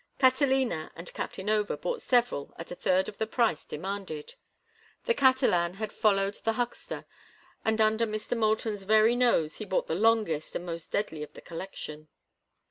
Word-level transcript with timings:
Catalina 0.17 0.91
and 0.95 1.13
Captain 1.13 1.47
Over 1.47 1.77
bought 1.77 2.01
several 2.01 2.55
at 2.57 2.71
a 2.71 2.75
third 2.75 3.07
of 3.07 3.19
the 3.19 3.27
price 3.27 3.63
demanded. 3.65 4.33
The 5.05 5.13
Catalan 5.13 5.75
had 5.75 5.93
followed 5.93 6.39
the 6.43 6.53
huckster, 6.53 7.05
and 7.63 7.79
under 7.79 8.07
Mr. 8.07 8.35
Moulton's 8.35 8.81
very 8.81 9.15
nose 9.15 9.57
he 9.57 9.65
bought 9.65 9.85
the 9.85 9.93
longest 9.93 10.55
and 10.55 10.65
most 10.65 10.91
deadly 10.91 11.21
of 11.21 11.33
the 11.33 11.41
collection. 11.41 12.07